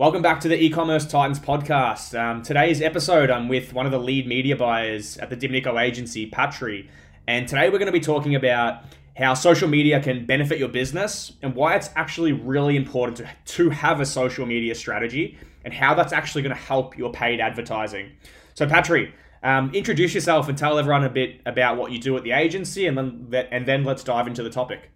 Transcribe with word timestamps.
Welcome 0.00 0.22
back 0.22 0.40
to 0.40 0.48
the 0.48 0.58
e-commerce 0.58 1.04
Titans 1.06 1.38
podcast. 1.38 2.18
Um, 2.18 2.42
today's 2.42 2.80
episode, 2.80 3.30
I'm 3.30 3.48
with 3.48 3.74
one 3.74 3.84
of 3.84 3.92
the 3.92 3.98
lead 3.98 4.26
media 4.26 4.56
buyers 4.56 5.18
at 5.18 5.28
the 5.28 5.36
Dimnico 5.36 5.78
agency, 5.78 6.24
Patri, 6.24 6.88
and 7.28 7.46
today 7.46 7.68
we're 7.68 7.76
going 7.76 7.84
to 7.84 7.92
be 7.92 8.00
talking 8.00 8.34
about 8.34 8.82
how 9.18 9.34
social 9.34 9.68
media 9.68 10.02
can 10.02 10.24
benefit 10.24 10.58
your 10.58 10.70
business 10.70 11.34
and 11.42 11.54
why 11.54 11.76
it's 11.76 11.90
actually 11.96 12.32
really 12.32 12.76
important 12.76 13.18
to, 13.18 13.28
to 13.44 13.68
have 13.68 14.00
a 14.00 14.06
social 14.06 14.46
media 14.46 14.74
strategy 14.74 15.36
and 15.66 15.74
how 15.74 15.92
that's 15.92 16.14
actually 16.14 16.40
going 16.40 16.56
to 16.56 16.62
help 16.62 16.96
your 16.96 17.12
paid 17.12 17.38
advertising. 17.38 18.10
So, 18.54 18.66
Patri, 18.66 19.12
um, 19.42 19.70
introduce 19.74 20.14
yourself 20.14 20.48
and 20.48 20.56
tell 20.56 20.78
everyone 20.78 21.04
a 21.04 21.10
bit 21.10 21.42
about 21.44 21.76
what 21.76 21.92
you 21.92 21.98
do 21.98 22.16
at 22.16 22.22
the 22.22 22.32
agency, 22.32 22.86
and 22.86 22.96
then 22.96 23.46
and 23.50 23.66
then 23.66 23.84
let's 23.84 24.02
dive 24.02 24.26
into 24.26 24.42
the 24.42 24.48
topic. 24.48 24.90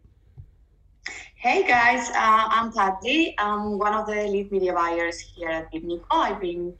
Hey 1.44 1.62
guys, 1.62 2.08
uh, 2.08 2.14
I'm 2.48 2.72
Patri. 2.72 3.34
I'm 3.36 3.78
one 3.78 3.92
of 3.92 4.06
the 4.06 4.14
lead 4.14 4.50
media 4.50 4.72
buyers 4.72 5.20
here 5.20 5.50
at 5.50 5.70
Dimnico. 5.70 6.06
I've 6.10 6.40
been 6.40 6.74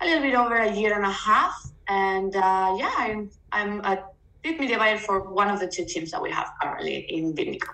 a 0.00 0.04
little 0.04 0.22
bit 0.22 0.34
over 0.34 0.56
a 0.56 0.74
year 0.74 0.96
and 0.96 1.04
a 1.04 1.12
half, 1.12 1.70
and 1.86 2.34
uh, 2.34 2.74
yeah, 2.76 2.92
I'm 2.96 3.30
I'm 3.52 3.80
a 3.84 4.02
lead 4.44 4.58
media 4.58 4.76
buyer 4.76 4.98
for 4.98 5.20
one 5.32 5.48
of 5.48 5.60
the 5.60 5.68
two 5.68 5.84
teams 5.84 6.10
that 6.10 6.20
we 6.20 6.32
have 6.32 6.50
currently 6.60 7.06
in 7.10 7.32
Dimnico. 7.32 7.68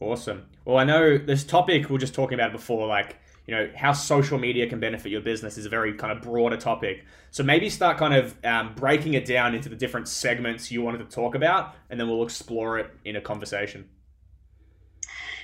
Awesome. 0.00 0.48
Well, 0.64 0.76
I 0.76 0.82
know 0.82 1.16
this 1.16 1.44
topic 1.44 1.88
we 1.88 1.94
are 1.94 2.00
just 2.00 2.14
talking 2.14 2.34
about 2.34 2.50
before, 2.50 2.88
like 2.88 3.20
you 3.46 3.54
know 3.54 3.70
how 3.76 3.92
social 3.92 4.40
media 4.40 4.66
can 4.66 4.80
benefit 4.80 5.12
your 5.12 5.20
business, 5.20 5.56
is 5.56 5.66
a 5.66 5.68
very 5.68 5.94
kind 5.94 6.10
of 6.10 6.20
broader 6.20 6.56
topic. 6.56 7.04
So 7.30 7.44
maybe 7.44 7.70
start 7.70 7.96
kind 7.96 8.14
of 8.14 8.34
um, 8.44 8.74
breaking 8.74 9.14
it 9.14 9.24
down 9.24 9.54
into 9.54 9.68
the 9.68 9.76
different 9.76 10.08
segments 10.08 10.72
you 10.72 10.82
wanted 10.82 10.98
to 10.98 11.04
talk 11.04 11.36
about, 11.36 11.76
and 11.90 12.00
then 12.00 12.08
we'll 12.08 12.24
explore 12.24 12.80
it 12.80 12.90
in 13.04 13.14
a 13.14 13.20
conversation. 13.20 13.88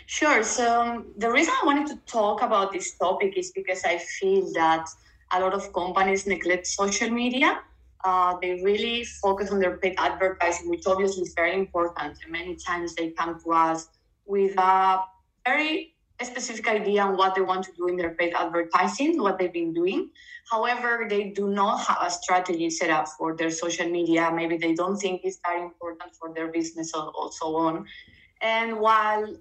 Sure. 0.06 0.42
So 0.44 0.82
um, 0.82 1.06
the 1.18 1.30
reason 1.30 1.52
I 1.62 1.66
wanted 1.66 1.88
to 1.88 1.96
talk 2.06 2.42
about 2.42 2.72
this 2.72 2.96
topic 2.96 3.36
is 3.36 3.50
because 3.50 3.84
I 3.84 3.98
feel 3.98 4.52
that 4.54 4.88
a 5.32 5.40
lot 5.40 5.52
of 5.52 5.72
companies 5.72 6.26
neglect 6.26 6.66
social 6.66 7.10
media. 7.10 7.60
Uh, 8.04 8.36
they 8.40 8.62
really 8.62 9.04
focus 9.04 9.50
on 9.50 9.58
their 9.58 9.78
paid 9.78 9.96
advertising, 9.98 10.70
which 10.70 10.86
obviously 10.86 11.22
is 11.22 11.34
very 11.34 11.54
important. 11.54 12.18
And 12.22 12.30
many 12.30 12.54
times 12.54 12.94
they 12.94 13.10
come 13.10 13.40
to 13.40 13.52
us 13.52 13.88
with 14.26 14.56
a 14.58 15.00
very 15.44 15.94
specific 16.22 16.68
idea 16.68 17.02
on 17.02 17.16
what 17.16 17.34
they 17.34 17.40
want 17.40 17.64
to 17.64 17.72
do 17.72 17.88
in 17.88 17.96
their 17.96 18.14
paid 18.14 18.32
advertising, 18.32 19.20
what 19.20 19.38
they've 19.38 19.52
been 19.52 19.74
doing. 19.74 20.10
However, 20.48 21.06
they 21.10 21.30
do 21.30 21.48
not 21.48 21.78
have 21.78 21.98
a 22.00 22.10
strategy 22.10 22.70
set 22.70 22.90
up 22.90 23.08
for 23.08 23.36
their 23.36 23.50
social 23.50 23.88
media. 23.88 24.30
Maybe 24.32 24.56
they 24.56 24.74
don't 24.74 24.96
think 24.96 25.22
it's 25.24 25.38
that 25.44 25.58
important 25.58 26.14
for 26.14 26.32
their 26.32 26.46
business 26.52 26.92
or, 26.94 27.12
or 27.18 27.32
so 27.32 27.56
on. 27.56 27.86
And 28.40 28.78
while 28.78 29.36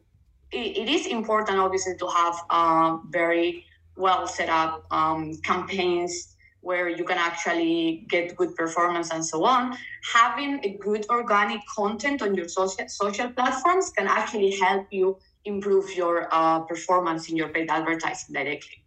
it, 0.51 0.77
it 0.77 0.89
is 0.89 1.07
important, 1.07 1.59
obviously, 1.59 1.95
to 1.97 2.07
have 2.07 2.35
uh, 2.49 2.97
very 3.09 3.65
well 3.95 4.27
set 4.27 4.49
up 4.49 4.85
um, 4.91 5.35
campaigns 5.43 6.35
where 6.61 6.89
you 6.89 7.03
can 7.03 7.17
actually 7.17 8.05
get 8.09 8.35
good 8.35 8.55
performance 8.55 9.11
and 9.11 9.23
so 9.23 9.45
on. 9.45 9.77
Having 10.13 10.65
a 10.65 10.77
good 10.77 11.05
organic 11.09 11.61
content 11.67 12.23
on 12.23 12.33
your 12.33 12.47
social, 12.47 12.87
social 12.89 13.29
platforms 13.29 13.91
can 13.91 14.07
actually 14.07 14.51
help 14.57 14.87
you 14.89 15.17
improve 15.45 15.95
your 15.95 16.27
uh, 16.31 16.59
performance 16.61 17.29
in 17.29 17.37
your 17.37 17.49
paid 17.49 17.69
advertising 17.69 18.33
directly. 18.33 18.83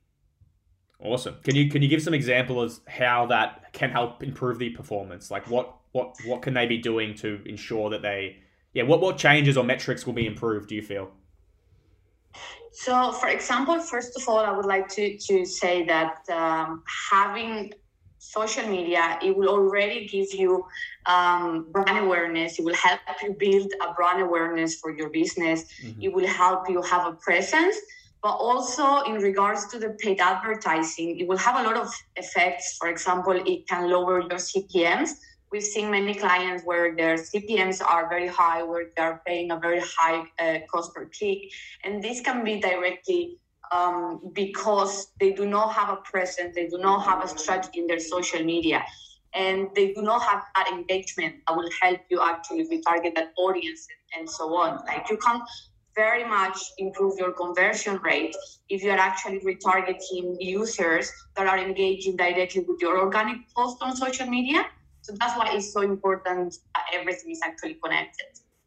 Awesome. 1.01 1.37
Can 1.45 1.55
you 1.55 1.71
can 1.71 1.81
you 1.81 1.89
give 1.89 2.03
some 2.03 2.15
examples 2.15 2.81
how 2.89 3.27
that 3.27 3.73
can 3.73 3.91
help 3.91 4.25
improve 4.25 4.59
the 4.59 4.71
performance? 4.71 5.31
Like 5.31 5.49
what 5.49 5.77
what 5.93 6.17
what 6.25 6.43
can 6.43 6.55
they 6.55 6.67
be 6.67 6.79
doing 6.79 7.15
to 7.17 7.41
ensure 7.47 7.91
that 7.91 8.03
they 8.03 8.39
yeah 8.75 8.83
what 8.83 9.01
what 9.01 9.17
changes 9.17 9.57
or 9.57 9.63
metrics 9.63 10.05
will 10.05 10.15
be 10.15 10.27
improved? 10.27 10.69
Do 10.69 10.75
you 10.75 10.83
feel? 10.83 11.13
So, 12.85 13.11
for 13.11 13.29
example, 13.29 13.81
first 13.81 14.17
of 14.17 14.29
all, 14.29 14.39
I 14.39 14.53
would 14.53 14.65
like 14.65 14.87
to, 14.91 15.19
to 15.19 15.45
say 15.45 15.85
that 15.87 16.19
um, 16.31 16.85
having 17.11 17.73
social 18.19 18.69
media, 18.69 19.19
it 19.21 19.37
will 19.37 19.49
already 19.49 20.07
give 20.07 20.33
you 20.33 20.65
um, 21.07 21.67
brand 21.73 21.99
awareness. 22.07 22.61
It 22.61 22.65
will 22.65 22.77
help 22.77 23.01
you 23.21 23.35
build 23.37 23.73
a 23.85 23.95
brand 23.95 24.23
awareness 24.23 24.77
for 24.77 24.97
your 24.97 25.11
business. 25.11 25.65
Mm-hmm. 25.83 26.03
It 26.03 26.13
will 26.13 26.29
help 26.29 26.71
you 26.71 26.81
have 26.83 27.05
a 27.05 27.15
presence. 27.15 27.77
But 28.23 28.37
also, 28.37 29.03
in 29.11 29.15
regards 29.15 29.67
to 29.73 29.81
the 29.81 29.91
paid 29.99 30.21
advertising, 30.21 31.19
it 31.19 31.27
will 31.27 31.37
have 31.39 31.59
a 31.59 31.65
lot 31.65 31.77
of 31.77 31.93
effects. 32.15 32.77
For 32.79 32.89
example, 32.89 33.33
it 33.45 33.67
can 33.67 33.91
lower 33.91 34.21
your 34.21 34.39
CPMs 34.39 35.11
we've 35.51 35.63
seen 35.63 35.91
many 35.91 36.15
clients 36.15 36.65
where 36.65 36.95
their 36.95 37.17
CPMs 37.17 37.83
are 37.85 38.09
very 38.09 38.27
high, 38.27 38.63
where 38.63 38.87
they're 38.97 39.23
paying 39.27 39.51
a 39.51 39.59
very 39.59 39.81
high 39.81 40.25
uh, 40.39 40.59
cost 40.71 40.95
per 40.95 41.11
click. 41.19 41.39
And 41.85 42.03
this 42.03 42.21
can 42.21 42.45
be 42.45 42.61
directly 42.61 43.39
um, 43.73 44.21
because 44.33 45.09
they 45.21 45.33
do 45.33 45.47
not 45.47 45.73
have 45.73 45.91
a 45.91 45.97
presence, 45.97 46.55
they 46.55 46.69
do 46.69 46.79
not 46.79 47.05
have 47.05 47.25
a 47.25 47.29
strategy 47.29 47.81
in 47.81 47.87
their 47.87 48.01
social 48.01 48.43
media, 48.43 48.85
and 49.35 49.69
they 49.75 49.93
do 49.93 50.03
not 50.03 50.23
have 50.23 50.43
that 50.57 50.69
engagement 50.73 51.37
that 51.47 51.57
will 51.57 51.71
help 51.83 52.01
you 52.11 52.23
actually 52.23 52.67
retarget 52.69 53.15
that 53.15 53.33
audience 53.37 53.87
and 54.17 54.29
so 54.29 54.55
on. 54.55 54.83
Like 54.87 55.11
you 55.11 55.19
can 55.19 55.43
very 55.95 56.25
much 56.25 56.59
improve 56.79 57.19
your 57.19 57.33
conversion 57.33 57.97
rate 57.99 58.35
if 58.69 58.83
you're 58.83 58.97
actually 58.97 59.41
retargeting 59.41 60.37
users 60.39 61.11
that 61.37 61.47
are 61.47 61.59
engaging 61.59 62.17
directly 62.17 62.65
with 62.67 62.81
your 62.81 63.01
organic 63.01 63.39
post 63.55 63.79
on 63.83 63.97
social 63.97 64.27
media 64.27 64.65
so 65.09 65.15
that's 65.19 65.39
why 65.39 65.51
it's 65.55 65.73
so 65.73 65.81
important 65.81 66.59
that 66.75 66.85
everything 66.93 67.31
is 67.31 67.41
actually 67.43 67.75
connected. 67.83 68.27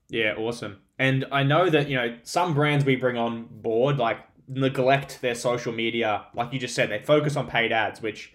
Yeah, 0.10 0.34
awesome. 0.38 0.80
And 0.98 1.26
I 1.32 1.44
know 1.44 1.70
that, 1.70 1.88
you 1.88 1.96
know, 1.96 2.18
some 2.24 2.56
brands 2.56 2.84
we 2.84 2.96
bring 2.96 3.16
on 3.16 3.46
board 3.46 3.98
like 3.98 4.18
neglect 4.48 5.22
their 5.22 5.36
social 5.36 5.72
media. 5.72 6.26
Like 6.34 6.52
you 6.52 6.60
just 6.60 6.74
said, 6.74 6.90
they 6.90 7.00
focus 7.00 7.36
on 7.36 7.48
paid 7.48 7.72
ads, 7.72 8.02
which 8.02 8.34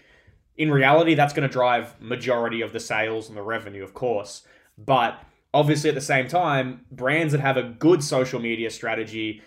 in 0.56 0.70
reality 0.70 1.14
that's 1.14 1.32
going 1.32 1.48
to 1.48 1.52
drive 1.52 2.00
majority 2.00 2.60
of 2.60 2.72
the 2.72 2.78
sales 2.78 3.28
and 3.28 3.36
the 3.36 3.42
revenue, 3.42 3.82
of 3.82 3.92
course. 3.92 4.42
But 4.78 5.20
obviously 5.52 5.88
at 5.90 5.96
the 5.96 6.00
same 6.00 6.28
time, 6.28 6.82
brands 6.92 7.32
that 7.32 7.40
have 7.40 7.56
a 7.56 7.64
good 7.64 8.04
social 8.04 8.38
media 8.38 8.70
strategy 8.70 9.42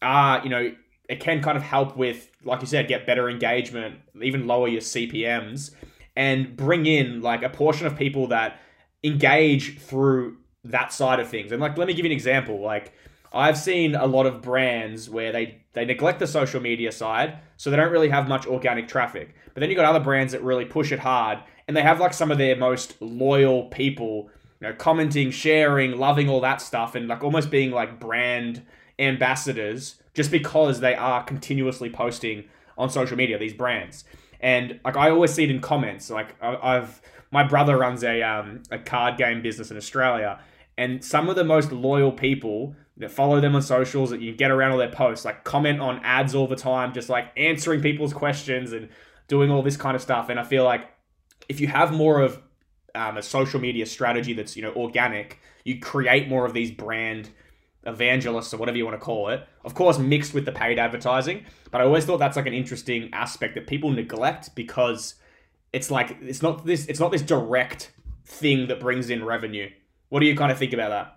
are, 0.00 0.44
you 0.44 0.48
know, 0.48 0.72
it 1.08 1.18
can 1.18 1.42
kind 1.42 1.56
of 1.56 1.64
help 1.64 1.96
with, 1.96 2.30
like 2.44 2.60
you 2.60 2.68
said, 2.68 2.86
get 2.86 3.04
better 3.04 3.28
engagement, 3.28 3.96
even 4.22 4.46
lower 4.46 4.68
your 4.68 4.80
CPMs 4.80 5.72
and 6.16 6.56
bring 6.56 6.86
in 6.86 7.20
like 7.20 7.42
a 7.42 7.48
portion 7.48 7.86
of 7.86 7.96
people 7.96 8.28
that 8.28 8.58
engage 9.04 9.78
through 9.78 10.38
that 10.64 10.92
side 10.92 11.20
of 11.20 11.28
things. 11.28 11.52
And 11.52 11.60
like, 11.60 11.76
let 11.76 11.86
me 11.86 11.94
give 11.94 12.04
you 12.04 12.10
an 12.10 12.16
example. 12.16 12.60
Like, 12.60 12.92
I've 13.32 13.58
seen 13.58 13.94
a 13.94 14.06
lot 14.06 14.26
of 14.26 14.40
brands 14.42 15.10
where 15.10 15.30
they 15.30 15.62
they 15.74 15.84
neglect 15.84 16.20
the 16.20 16.26
social 16.26 16.60
media 16.60 16.90
side, 16.90 17.38
so 17.56 17.70
they 17.70 17.76
don't 17.76 17.92
really 17.92 18.08
have 18.08 18.28
much 18.28 18.46
organic 18.46 18.88
traffic. 18.88 19.34
But 19.52 19.60
then 19.60 19.68
you 19.68 19.76
got 19.76 19.84
other 19.84 20.02
brands 20.02 20.32
that 20.32 20.42
really 20.42 20.64
push 20.64 20.90
it 20.90 20.98
hard, 20.98 21.40
and 21.68 21.76
they 21.76 21.82
have 21.82 22.00
like 22.00 22.14
some 22.14 22.30
of 22.30 22.38
their 22.38 22.56
most 22.56 23.00
loyal 23.00 23.64
people, 23.64 24.30
you 24.60 24.68
know, 24.68 24.74
commenting, 24.74 25.30
sharing, 25.30 25.98
loving 25.98 26.30
all 26.30 26.40
that 26.40 26.62
stuff, 26.62 26.94
and 26.94 27.08
like 27.08 27.22
almost 27.22 27.50
being 27.50 27.72
like 27.72 28.00
brand 28.00 28.62
ambassadors 28.98 29.96
just 30.14 30.30
because 30.30 30.80
they 30.80 30.94
are 30.94 31.22
continuously 31.22 31.90
posting 31.90 32.44
on 32.78 32.88
social 32.88 33.16
media. 33.16 33.38
These 33.38 33.54
brands. 33.54 34.04
And 34.46 34.78
like 34.84 34.96
I 34.96 35.10
always 35.10 35.32
see 35.32 35.42
it 35.42 35.50
in 35.50 35.58
comments. 35.58 36.08
Like 36.08 36.40
I, 36.40 36.74
have 36.74 37.02
my 37.32 37.42
brother 37.42 37.76
runs 37.76 38.04
a 38.04 38.22
um, 38.22 38.62
a 38.70 38.78
card 38.78 39.18
game 39.18 39.42
business 39.42 39.72
in 39.72 39.76
Australia, 39.76 40.38
and 40.78 41.04
some 41.04 41.28
of 41.28 41.34
the 41.34 41.42
most 41.42 41.72
loyal 41.72 42.12
people 42.12 42.76
that 42.98 43.10
follow 43.10 43.40
them 43.40 43.56
on 43.56 43.62
socials 43.62 44.10
that 44.10 44.20
you 44.20 44.32
get 44.32 44.52
around 44.52 44.70
all 44.70 44.78
their 44.78 44.88
posts, 44.88 45.24
like 45.24 45.42
comment 45.42 45.80
on 45.80 46.00
ads 46.04 46.32
all 46.32 46.46
the 46.46 46.54
time, 46.54 46.94
just 46.94 47.08
like 47.08 47.32
answering 47.36 47.82
people's 47.82 48.12
questions 48.12 48.70
and 48.70 48.88
doing 49.26 49.50
all 49.50 49.62
this 49.62 49.76
kind 49.76 49.96
of 49.96 50.00
stuff. 50.00 50.28
And 50.28 50.38
I 50.38 50.44
feel 50.44 50.62
like 50.62 50.88
if 51.48 51.60
you 51.60 51.66
have 51.66 51.92
more 51.92 52.20
of 52.20 52.40
um, 52.94 53.16
a 53.16 53.22
social 53.22 53.58
media 53.58 53.84
strategy 53.84 54.32
that's 54.32 54.56
you 54.56 54.62
know 54.62 54.72
organic, 54.74 55.40
you 55.64 55.80
create 55.80 56.28
more 56.28 56.46
of 56.46 56.54
these 56.54 56.70
brand 56.70 57.30
evangelists 57.86 58.52
or 58.52 58.56
whatever 58.58 58.76
you 58.76 58.84
want 58.84 58.98
to 58.98 59.04
call 59.04 59.28
it. 59.28 59.46
Of 59.64 59.74
course, 59.74 59.98
mixed 59.98 60.34
with 60.34 60.44
the 60.44 60.52
paid 60.52 60.78
advertising. 60.78 61.44
But 61.70 61.80
I 61.80 61.84
always 61.84 62.04
thought 62.04 62.18
that's 62.18 62.36
like 62.36 62.46
an 62.46 62.54
interesting 62.54 63.10
aspect 63.12 63.54
that 63.54 63.66
people 63.66 63.90
neglect 63.90 64.54
because 64.54 65.14
it's 65.72 65.90
like 65.90 66.16
it's 66.20 66.42
not 66.42 66.64
this 66.64 66.86
it's 66.86 67.00
not 67.00 67.10
this 67.10 67.22
direct 67.22 67.92
thing 68.24 68.68
that 68.68 68.80
brings 68.80 69.10
in 69.10 69.24
revenue. 69.24 69.70
What 70.08 70.20
do 70.20 70.26
you 70.26 70.36
kind 70.36 70.52
of 70.52 70.58
think 70.58 70.72
about 70.72 70.90
that? 70.90 71.16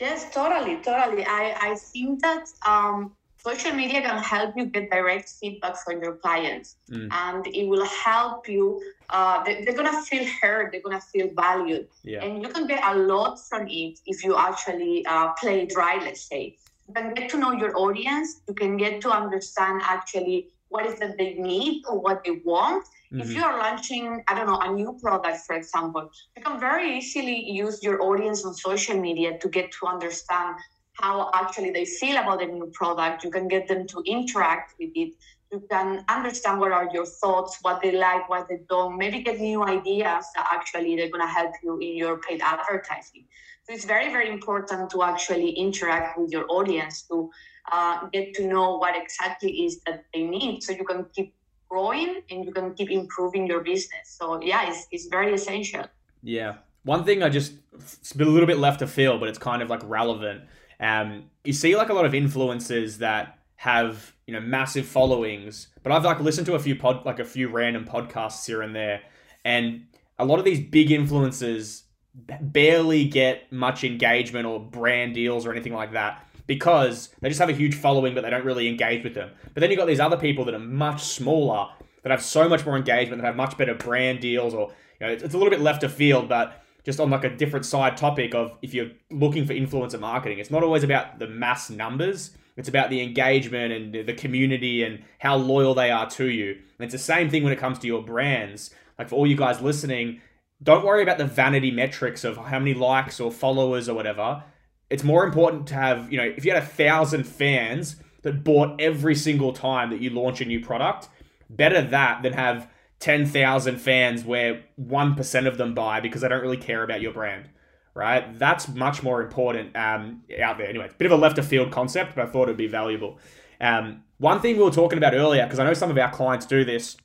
Yes, 0.00 0.32
totally, 0.32 0.76
totally. 0.76 1.24
I, 1.26 1.54
I 1.60 1.74
think 1.74 2.22
that 2.22 2.46
um, 2.66 3.12
social 3.42 3.72
media 3.72 4.02
can 4.02 4.22
help 4.22 4.56
you 4.56 4.66
get 4.66 4.90
direct 4.90 5.28
feedback 5.28 5.76
from 5.76 6.02
your 6.02 6.16
clients 6.16 6.76
mm. 6.90 7.08
and 7.10 7.46
it 7.46 7.66
will 7.66 7.86
help 7.86 8.48
you 8.48 8.80
uh, 9.10 9.42
they, 9.44 9.66
are 9.66 9.72
gonna 9.72 10.02
feel 10.02 10.26
heard 10.40 10.72
they're 10.72 10.82
gonna 10.82 11.00
feel 11.00 11.28
valued 11.34 11.88
yeah. 12.02 12.22
and 12.22 12.42
you 12.42 12.48
can 12.48 12.66
get 12.66 12.82
a 12.84 12.96
lot 12.96 13.40
from 13.48 13.66
it 13.68 13.98
if 14.06 14.24
you 14.24 14.36
actually 14.36 15.04
uh, 15.06 15.32
play 15.40 15.62
it 15.62 15.74
right 15.76 16.02
let's 16.02 16.22
say 16.22 16.56
you 16.86 16.94
can 16.94 17.14
get 17.14 17.30
to 17.30 17.38
know 17.38 17.52
your 17.52 17.76
audience 17.76 18.42
you 18.48 18.54
can 18.54 18.76
get 18.76 19.00
to 19.00 19.10
understand 19.10 19.80
actually 19.84 20.48
what 20.68 20.86
is 20.86 20.98
that 20.98 21.16
they 21.16 21.34
need 21.34 21.82
or 21.88 21.98
what 21.98 22.22
they 22.24 22.40
want 22.44 22.84
mm-hmm. 22.84 23.20
if 23.20 23.32
you 23.32 23.42
are 23.42 23.58
launching 23.58 24.22
i 24.28 24.34
don't 24.34 24.46
know 24.46 24.58
a 24.58 24.72
new 24.72 24.96
product 25.00 25.38
for 25.46 25.56
example 25.56 26.10
you 26.36 26.42
can 26.42 26.60
very 26.60 26.98
easily 26.98 27.50
use 27.50 27.82
your 27.82 28.02
audience 28.02 28.44
on 28.44 28.52
social 28.54 28.98
media 29.00 29.38
to 29.38 29.48
get 29.48 29.72
to 29.72 29.86
understand 29.86 30.56
how 31.00 31.30
actually 31.34 31.70
they 31.70 31.84
feel 31.84 32.16
about 32.16 32.40
the 32.40 32.46
new 32.46 32.66
product. 32.72 33.24
You 33.24 33.30
can 33.30 33.48
get 33.48 33.68
them 33.68 33.86
to 33.88 34.02
interact 34.06 34.74
with 34.78 34.90
it. 34.94 35.14
you 35.52 35.60
can 35.68 36.04
understand 36.08 36.60
what 36.60 36.72
are 36.72 36.88
your 36.92 37.06
thoughts, 37.06 37.58
what 37.62 37.82
they 37.82 37.92
like, 37.92 38.28
what 38.28 38.48
they 38.48 38.60
don't, 38.68 38.96
maybe 38.96 39.20
get 39.22 39.40
new 39.40 39.64
ideas 39.64 40.24
that 40.34 40.46
actually 40.52 40.94
they're 40.96 41.10
going 41.10 41.26
to 41.26 41.26
help 41.26 41.52
you 41.62 41.78
in 41.78 41.96
your 41.96 42.18
paid 42.18 42.40
advertising. 42.40 43.24
So 43.64 43.74
it's 43.74 43.84
very, 43.84 44.10
very 44.10 44.30
important 44.30 44.90
to 44.90 45.02
actually 45.02 45.50
interact 45.50 46.18
with 46.18 46.30
your 46.30 46.46
audience 46.48 47.02
to 47.08 47.30
uh, 47.72 48.06
get 48.12 48.34
to 48.34 48.46
know 48.46 48.78
what 48.78 48.94
exactly 48.96 49.50
is 49.64 49.80
that 49.86 50.04
they 50.14 50.22
need 50.22 50.62
so 50.62 50.72
you 50.72 50.84
can 50.84 51.06
keep 51.14 51.34
growing 51.68 52.22
and 52.30 52.44
you 52.44 52.52
can 52.52 52.74
keep 52.74 52.90
improving 52.90 53.46
your 53.46 53.60
business. 53.60 54.16
So 54.18 54.40
yeah, 54.42 54.68
it's, 54.68 54.86
it's 54.90 55.06
very 55.06 55.32
essential. 55.34 55.84
Yeah. 56.22 56.56
One 56.84 57.04
thing 57.04 57.22
I 57.22 57.28
just, 57.28 57.52
it's 57.74 58.14
a 58.14 58.24
little 58.24 58.46
bit 58.46 58.58
left 58.58 58.78
to 58.80 58.86
field, 58.86 59.20
but 59.20 59.28
it's 59.28 59.38
kind 59.38 59.62
of 59.62 59.68
like 59.68 59.82
relevant. 59.84 60.44
Um, 60.80 61.24
you 61.44 61.52
see 61.52 61.76
like 61.76 61.90
a 61.90 61.94
lot 61.94 62.06
of 62.06 62.12
influencers 62.12 62.98
that 62.98 63.38
have 63.56 64.14
you 64.26 64.32
know 64.32 64.40
massive 64.40 64.86
followings 64.86 65.68
but 65.82 65.92
i've 65.92 66.04
like 66.04 66.18
listened 66.20 66.46
to 66.46 66.54
a 66.54 66.58
few 66.58 66.74
pod 66.74 67.04
like 67.04 67.18
a 67.18 67.24
few 67.26 67.46
random 67.48 67.84
podcasts 67.84 68.46
here 68.46 68.62
and 68.62 68.74
there 68.74 69.02
and 69.44 69.84
a 70.18 70.24
lot 70.24 70.38
of 70.38 70.46
these 70.46 70.60
big 70.60 70.88
influencers 70.88 71.82
barely 72.14 73.04
get 73.04 73.50
much 73.52 73.84
engagement 73.84 74.46
or 74.46 74.60
brand 74.60 75.14
deals 75.14 75.46
or 75.46 75.52
anything 75.52 75.72
like 75.72 75.92
that 75.92 76.26
because 76.46 77.10
they 77.20 77.28
just 77.28 77.40
have 77.40 77.48
a 77.48 77.54
huge 77.54 77.74
following 77.74 78.14
but 78.14 78.22
they 78.22 78.30
don't 78.30 78.44
really 78.44 78.68
engage 78.68 79.04
with 79.04 79.14
them. 79.14 79.30
But 79.54 79.60
then 79.60 79.70
you've 79.70 79.78
got 79.78 79.86
these 79.86 80.00
other 80.00 80.16
people 80.16 80.44
that 80.46 80.54
are 80.54 80.58
much 80.58 81.02
smaller 81.02 81.68
that 82.02 82.10
have 82.10 82.22
so 82.22 82.48
much 82.48 82.66
more 82.66 82.76
engagement 82.76 83.22
that 83.22 83.26
have 83.26 83.36
much 83.36 83.56
better 83.56 83.74
brand 83.74 84.20
deals 84.20 84.54
or 84.54 84.72
you 85.00 85.06
know 85.06 85.12
it's, 85.12 85.22
it's 85.22 85.34
a 85.34 85.36
little 85.36 85.50
bit 85.50 85.60
left 85.60 85.84
of 85.84 85.92
field 85.92 86.28
but 86.28 86.62
just 86.84 87.00
on 87.00 87.10
like 87.10 87.24
a 87.24 87.36
different 87.36 87.64
side 87.66 87.96
topic 87.96 88.34
of 88.34 88.56
if 88.62 88.74
you're 88.74 88.90
looking 89.10 89.46
for 89.46 89.54
influencer 89.54 90.00
marketing 90.00 90.38
it's 90.38 90.50
not 90.50 90.62
always 90.62 90.82
about 90.82 91.18
the 91.18 91.26
mass 91.26 91.70
numbers 91.70 92.32
it's 92.60 92.68
about 92.68 92.90
the 92.90 93.00
engagement 93.02 93.72
and 93.72 94.06
the 94.06 94.12
community 94.12 94.82
and 94.82 95.02
how 95.18 95.36
loyal 95.36 95.74
they 95.74 95.90
are 95.90 96.08
to 96.10 96.26
you. 96.26 96.50
And 96.50 96.84
it's 96.84 96.92
the 96.92 96.98
same 96.98 97.30
thing 97.30 97.42
when 97.42 97.52
it 97.52 97.58
comes 97.58 97.78
to 97.78 97.86
your 97.86 98.02
brands. 98.02 98.70
Like 98.98 99.08
for 99.08 99.16
all 99.16 99.26
you 99.26 99.36
guys 99.36 99.62
listening, 99.62 100.20
don't 100.62 100.84
worry 100.84 101.02
about 101.02 101.18
the 101.18 101.24
vanity 101.24 101.70
metrics 101.70 102.22
of 102.22 102.36
how 102.36 102.58
many 102.58 102.74
likes 102.74 103.18
or 103.18 103.32
followers 103.32 103.88
or 103.88 103.94
whatever. 103.94 104.44
It's 104.90 105.02
more 105.02 105.24
important 105.24 105.68
to 105.68 105.74
have, 105.74 106.12
you 106.12 106.18
know, 106.18 106.24
if 106.24 106.44
you 106.44 106.52
had 106.52 106.62
a 106.62 106.66
thousand 106.66 107.24
fans 107.24 107.96
that 108.22 108.44
bought 108.44 108.78
every 108.78 109.14
single 109.14 109.54
time 109.54 109.88
that 109.88 110.02
you 110.02 110.10
launch 110.10 110.42
a 110.42 110.44
new 110.44 110.60
product, 110.60 111.08
better 111.48 111.80
that 111.80 112.22
than 112.22 112.34
have 112.34 112.69
10,000 113.00 113.78
fans 113.78 114.24
where 114.24 114.62
1% 114.80 115.46
of 115.46 115.58
them 115.58 115.74
buy 115.74 116.00
because 116.00 116.20
they 116.20 116.28
don't 116.28 116.42
really 116.42 116.56
care 116.56 116.82
about 116.82 117.00
your 117.00 117.12
brand 117.12 117.48
right? 117.94 118.38
That's 118.38 118.68
much 118.68 119.02
more 119.02 119.20
important 119.22 119.76
um, 119.76 120.22
out 120.42 120.58
there. 120.58 120.68
Anyway, 120.68 120.86
it's 120.86 120.94
a 120.94 120.96
bit 120.96 121.06
of 121.06 121.12
a 121.12 121.20
left 121.20 121.38
of 121.38 121.46
field 121.46 121.70
concept, 121.70 122.14
but 122.14 122.26
I 122.26 122.30
thought 122.30 122.44
it 122.44 122.52
would 122.52 122.56
be 122.56 122.66
valuable. 122.66 123.18
Um, 123.60 124.04
one 124.18 124.40
thing 124.40 124.56
we 124.56 124.62
were 124.62 124.70
talking 124.70 124.98
about 124.98 125.14
earlier, 125.14 125.44
because 125.44 125.58
I 125.58 125.64
know 125.64 125.74
some 125.74 125.90
of 125.90 125.98
our 125.98 126.10
clients 126.10 126.46
do 126.46 126.64
this, 126.64 126.96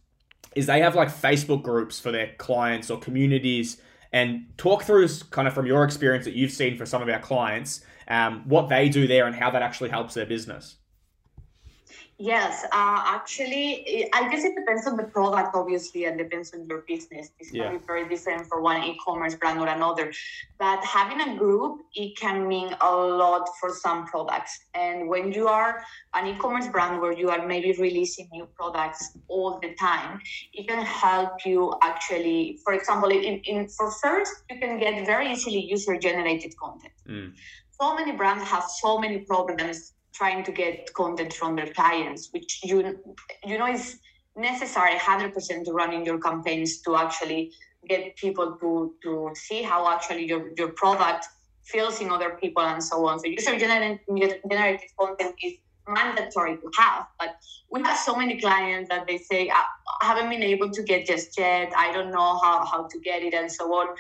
is 0.56 0.68
they 0.68 0.80
have 0.80 0.96
like 0.96 1.10
Facebook 1.10 1.64
groups 1.64 2.00
for 2.00 2.12
their 2.12 2.34
clients 2.38 2.90
or 2.90 2.98
communities 3.00 3.82
and 4.14 4.46
talk 4.58 4.84
through 4.84 5.10
kind 5.32 5.48
of 5.48 5.54
from 5.54 5.66
your 5.66 5.84
experience 5.84 6.24
that 6.26 6.34
you've 6.34 6.52
seen 6.52 6.78
for 6.78 6.86
some 6.86 7.02
of 7.02 7.10
our 7.10 7.20
clients, 7.20 7.82
um, 8.08 8.44
what 8.46 8.70
they 8.70 8.88
do 8.88 9.08
there 9.08 9.26
and 9.26 9.36
how 9.36 9.52
that 9.52 9.62
actually 9.62 9.90
helps 9.90 10.14
their 10.14 10.26
business. 10.26 10.78
Yes, 12.18 12.64
uh, 12.72 13.04
actually, 13.08 14.10
I 14.14 14.30
guess 14.30 14.46
it 14.46 14.56
depends 14.56 14.88
on 14.88 14.96
the 14.96 15.04
product, 15.04 15.54
obviously, 15.54 16.06
and 16.06 16.18
depends 16.18 16.54
on 16.54 16.66
your 16.66 16.86
business. 16.88 17.32
It's 17.40 17.54
yeah. 17.54 17.64
can 17.64 17.78
be 17.78 17.86
very 17.86 18.08
different 18.08 18.48
for 18.48 18.62
one 18.62 18.82
e-commerce 18.84 19.36
brand 19.36 19.60
or 19.60 19.68
another. 19.68 20.14
But 20.58 20.82
having 20.86 21.20
a 21.20 21.38
group, 21.38 21.82
it 21.94 22.18
can 22.18 22.48
mean 22.48 22.74
a 22.80 22.96
lot 22.96 23.50
for 23.60 23.70
some 23.70 24.06
products. 24.06 24.58
And 24.74 25.10
when 25.10 25.34
you 25.34 25.50
are 25.50 25.84
an 26.14 26.28
e-commerce 26.28 26.70
brand 26.70 27.02
where 27.02 27.12
you 27.12 27.30
are 27.32 27.46
maybe 27.46 27.74
releasing 27.74 28.30
new 28.32 28.46
products 28.46 29.18
all 29.28 29.60
the 29.60 29.76
time, 29.76 30.22
it 30.54 30.70
can 30.70 30.86
help 30.86 31.46
you 31.46 31.74
actually. 31.82 32.60
For 32.64 32.72
example, 32.72 33.10
in, 33.10 33.42
in 33.44 33.68
for 33.68 33.92
first, 33.92 34.32
you 34.50 34.58
can 34.58 34.80
get 34.80 35.06
very 35.06 35.34
easily 35.34 35.60
user-generated 35.60 36.56
content. 36.56 36.94
Mm. 37.10 37.34
So 37.78 37.94
many 37.94 38.14
brands 38.14 38.46
have 38.46 38.64
so 38.64 38.98
many 38.98 39.18
problems 39.18 39.95
trying 40.16 40.44
to 40.44 40.52
get 40.52 40.94
content 40.94 41.34
from 41.34 41.56
their 41.56 41.72
clients, 41.74 42.30
which 42.32 42.62
you 42.64 42.78
you 43.46 43.58
know 43.58 43.68
is 43.68 44.00
necessary 44.36 44.96
100% 44.98 45.66
to 45.66 45.72
running 45.72 46.06
your 46.06 46.20
campaigns 46.20 46.82
to 46.82 46.96
actually 46.96 47.52
get 47.88 48.16
people 48.16 48.58
to 48.62 48.94
to 49.04 49.32
see 49.36 49.62
how 49.62 49.88
actually 49.94 50.26
your, 50.26 50.52
your 50.58 50.70
product 50.70 51.28
feels 51.64 52.00
in 52.02 52.10
other 52.10 52.32
people 52.42 52.64
and 52.64 52.84
so 52.84 53.06
on. 53.08 53.20
So 53.20 53.28
user 53.28 53.58
generated, 53.58 54.00
generated 54.50 54.90
content 55.00 55.36
is 55.44 55.54
mandatory 55.88 56.58
to 56.58 56.70
have. 56.78 57.08
But 57.20 57.38
we 57.72 57.82
have 57.82 57.98
so 57.98 58.16
many 58.16 58.40
clients 58.40 58.90
that 58.90 59.08
they 59.08 59.18
say, 59.18 59.50
I 59.50 59.64
haven't 60.06 60.30
been 60.30 60.44
able 60.44 60.70
to 60.70 60.84
get 60.84 61.06
just 61.06 61.38
yet. 61.38 61.72
I 61.76 61.92
don't 61.92 62.12
know 62.12 62.40
how, 62.44 62.66
how 62.66 62.88
to 62.88 63.00
get 63.00 63.24
it 63.24 63.34
and 63.34 63.52
so 63.52 63.66
on. 63.74 63.96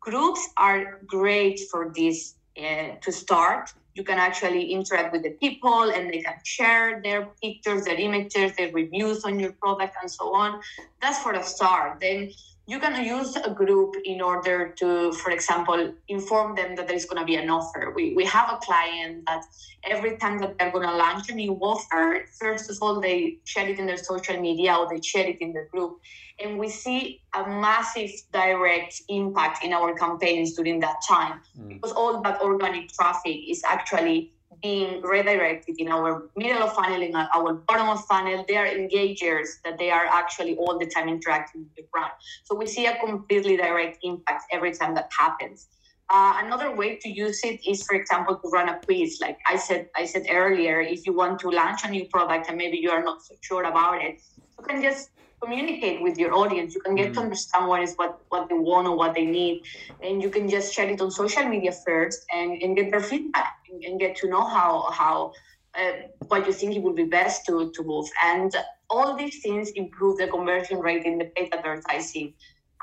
Groups 0.00 0.48
are 0.56 1.00
great 1.06 1.60
for 1.70 1.92
this 1.94 2.34
uh, 2.56 2.94
to 3.02 3.12
start 3.12 3.72
you 3.98 4.04
can 4.04 4.18
actually 4.18 4.72
interact 4.72 5.12
with 5.12 5.24
the 5.24 5.32
people 5.44 5.90
and 5.90 6.08
they 6.08 6.22
can 6.22 6.36
share 6.44 7.02
their 7.02 7.26
pictures, 7.42 7.84
their 7.84 7.96
images, 7.96 8.54
their 8.56 8.70
reviews 8.72 9.24
on 9.24 9.40
your 9.40 9.52
product 9.52 9.96
and 10.00 10.10
so 10.10 10.32
on. 10.34 10.60
That's 11.02 11.18
for 11.18 11.32
the 11.32 11.42
start. 11.42 11.98
Then 12.00 12.30
you 12.68 12.78
can 12.78 13.02
use 13.02 13.34
a 13.36 13.50
group 13.50 13.94
in 14.04 14.20
order 14.20 14.74
to, 14.80 15.10
for 15.12 15.30
example, 15.30 15.94
inform 16.08 16.54
them 16.54 16.76
that 16.76 16.86
there's 16.86 17.06
going 17.06 17.18
to 17.18 17.24
be 17.24 17.36
an 17.36 17.48
offer. 17.48 17.92
We, 17.96 18.12
we 18.14 18.26
have 18.26 18.52
a 18.52 18.58
client 18.58 19.24
that 19.26 19.42
every 19.84 20.18
time 20.18 20.38
that 20.40 20.58
they're 20.58 20.70
going 20.70 20.86
to 20.86 20.94
launch 20.94 21.30
a 21.30 21.34
new 21.34 21.54
offer, 21.54 22.26
first 22.38 22.70
of 22.70 22.76
all, 22.82 23.00
they 23.00 23.38
share 23.44 23.66
it 23.66 23.78
in 23.78 23.86
their 23.86 23.96
social 23.96 24.38
media 24.38 24.76
or 24.76 24.86
they 24.86 25.00
share 25.00 25.26
it 25.26 25.38
in 25.40 25.54
the 25.54 25.66
group 25.72 25.98
and 26.40 26.58
we 26.58 26.68
see 26.68 27.20
a 27.34 27.48
massive 27.48 28.10
direct 28.32 29.02
impact 29.08 29.64
in 29.64 29.72
our 29.72 29.94
campaigns 29.94 30.54
during 30.54 30.80
that 30.80 30.96
time 31.06 31.40
mm. 31.58 31.68
because 31.68 31.92
all 31.92 32.20
that 32.22 32.40
organic 32.40 32.92
traffic 32.92 33.38
is 33.48 33.62
actually 33.66 34.32
being 34.62 35.00
redirected 35.02 35.76
in 35.78 35.88
our 35.88 36.28
middle 36.36 36.62
of 36.62 36.72
funnel 36.74 37.02
in 37.02 37.14
our 37.14 37.54
bottom 37.68 37.88
of 37.88 38.04
funnel 38.06 38.44
they 38.48 38.56
are 38.56 38.66
engagers 38.66 39.48
that 39.64 39.78
they 39.78 39.90
are 39.90 40.06
actually 40.06 40.56
all 40.56 40.78
the 40.78 40.86
time 40.86 41.08
interacting 41.08 41.62
with 41.62 41.74
the 41.76 41.84
brand 41.92 42.12
so 42.44 42.54
we 42.54 42.66
see 42.66 42.86
a 42.86 42.96
completely 42.98 43.56
direct 43.56 43.98
impact 44.02 44.44
every 44.52 44.72
time 44.72 44.94
that 44.94 45.08
happens 45.16 45.68
uh, 46.10 46.40
another 46.42 46.74
way 46.74 46.96
to 46.96 47.08
use 47.10 47.40
it 47.44 47.60
is, 47.68 47.82
for 47.82 47.94
example, 47.94 48.36
to 48.36 48.48
run 48.48 48.70
a 48.70 48.80
quiz. 48.86 49.18
Like 49.20 49.38
I 49.46 49.58
said, 49.58 49.90
I 49.94 50.06
said 50.06 50.26
earlier, 50.30 50.80
if 50.80 51.06
you 51.06 51.12
want 51.12 51.38
to 51.40 51.50
launch 51.50 51.84
a 51.84 51.90
new 51.90 52.06
product 52.06 52.48
and 52.48 52.56
maybe 52.56 52.78
you 52.78 52.90
are 52.90 53.02
not 53.02 53.22
so 53.22 53.34
sure 53.42 53.64
about 53.64 54.02
it, 54.02 54.22
you 54.58 54.64
can 54.64 54.82
just 54.82 55.10
communicate 55.40 56.02
with 56.02 56.18
your 56.18 56.34
audience. 56.34 56.74
You 56.74 56.80
can 56.80 56.94
get 56.94 57.10
mm. 57.10 57.14
to 57.14 57.20
understand 57.20 57.68
what 57.68 57.82
is 57.82 57.94
what 57.94 58.20
what 58.28 58.48
they 58.48 58.54
want 58.54 58.86
or 58.88 58.96
what 58.96 59.14
they 59.14 59.24
need. 59.24 59.62
And 60.02 60.22
you 60.22 60.30
can 60.30 60.48
just 60.48 60.74
share 60.74 60.88
it 60.88 61.00
on 61.00 61.10
social 61.10 61.44
media 61.44 61.72
first 61.72 62.24
and, 62.34 62.60
and 62.62 62.76
get 62.76 62.90
their 62.90 63.00
feedback 63.00 63.56
and, 63.70 63.82
and 63.84 64.00
get 64.00 64.16
to 64.16 64.28
know 64.28 64.44
how 64.44 64.90
how 64.90 65.32
uh, 65.78 65.92
what 66.28 66.46
you 66.46 66.52
think 66.52 66.76
it 66.76 66.82
would 66.82 66.96
be 66.96 67.04
best 67.04 67.46
to 67.46 67.70
to 67.70 67.82
move. 67.82 68.08
And 68.22 68.54
all 68.90 69.16
these 69.16 69.40
things 69.42 69.70
improve 69.70 70.18
the 70.18 70.26
conversion 70.26 70.78
rate 70.80 71.04
in 71.04 71.18
the 71.18 71.26
paid 71.36 71.54
advertising 71.54 72.34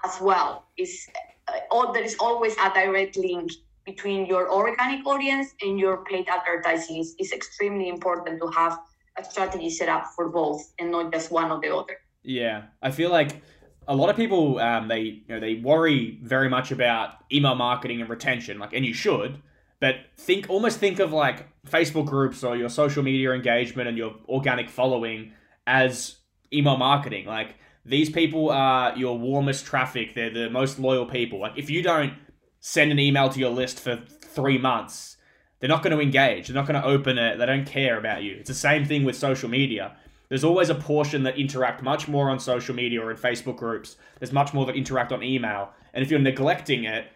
as 0.03 0.19
well. 0.21 0.65
Is 0.77 1.07
uh, 1.47 1.59
all, 1.71 1.91
there 1.93 2.03
is 2.03 2.15
always 2.19 2.53
a 2.57 2.69
direct 2.73 3.17
link 3.17 3.51
between 3.85 4.25
your 4.25 4.51
organic 4.51 5.05
audience 5.05 5.53
and 5.61 5.79
your 5.79 6.03
paid 6.05 6.27
advertising. 6.27 6.97
Is, 6.97 7.15
is 7.19 7.31
extremely 7.31 7.89
important 7.89 8.39
to 8.41 8.47
have 8.47 8.79
a 9.17 9.23
strategy 9.23 9.69
set 9.69 9.89
up 9.89 10.07
for 10.15 10.27
both 10.29 10.73
and 10.79 10.91
not 10.91 11.11
just 11.13 11.31
one 11.31 11.49
or 11.49 11.61
the 11.61 11.73
other 11.73 11.97
yeah, 12.25 12.63
I 12.81 12.91
feel 12.91 13.11
like 13.11 13.41
a 13.87 13.95
lot 13.95 14.09
of 14.09 14.15
people 14.15 14.59
um, 14.59 14.87
they 14.87 14.99
you 14.99 15.23
know 15.29 15.39
they 15.39 15.55
worry 15.55 16.19
very 16.23 16.49
much 16.49 16.71
about 16.71 17.15
email 17.31 17.55
marketing 17.55 18.01
and 18.01 18.09
retention, 18.09 18.59
like, 18.59 18.73
and 18.73 18.85
you 18.85 18.93
should, 18.93 19.41
but 19.79 19.95
think 20.17 20.49
almost 20.49 20.79
think 20.79 20.99
of 20.99 21.13
like 21.13 21.47
Facebook 21.67 22.07
groups 22.07 22.43
or 22.43 22.55
your 22.55 22.69
social 22.69 23.03
media 23.03 23.31
engagement 23.31 23.87
and 23.87 23.97
your 23.97 24.15
organic 24.27 24.69
following 24.69 25.33
as 25.67 26.17
email 26.51 26.77
marketing. 26.77 27.25
Like 27.25 27.55
these 27.85 28.09
people 28.09 28.49
are 28.49 28.97
your 28.97 29.17
warmest 29.17 29.65
traffic; 29.65 30.15
they're 30.15 30.33
the 30.33 30.49
most 30.49 30.79
loyal 30.79 31.05
people. 31.05 31.39
Like 31.39 31.57
if 31.57 31.69
you 31.69 31.81
don't 31.81 32.13
send 32.59 32.91
an 32.91 32.99
email 32.99 33.29
to 33.29 33.39
your 33.39 33.51
list 33.51 33.79
for 33.79 33.97
three 34.07 34.57
months, 34.57 35.17
they're 35.59 35.69
not 35.69 35.83
going 35.83 35.95
to 35.95 36.01
engage. 36.01 36.47
They're 36.47 36.55
not 36.55 36.67
going 36.67 36.81
to 36.81 36.87
open 36.87 37.19
it. 37.19 37.37
They 37.37 37.45
don't 37.45 37.65
care 37.65 37.99
about 37.99 38.23
you. 38.23 38.37
It's 38.39 38.49
the 38.49 38.55
same 38.55 38.85
thing 38.85 39.03
with 39.03 39.15
social 39.15 39.49
media 39.49 39.95
there's 40.35 40.43
always 40.43 40.69
a 40.69 40.75
portion 40.75 41.23
that 41.23 41.37
interact 41.37 41.81
much 41.81 42.09
more 42.09 42.29
on 42.29 42.41
social 42.41 42.75
media 42.75 43.01
or 43.01 43.09
in 43.09 43.15
Facebook 43.15 43.55
groups. 43.55 43.95
There's 44.19 44.33
much 44.33 44.53
more 44.53 44.65
that 44.65 44.75
interact 44.75 45.13
on 45.13 45.23
email. 45.23 45.69
And 45.93 46.03
if 46.03 46.11
you're 46.11 46.19
neglecting 46.19 46.83
it, 46.83 47.07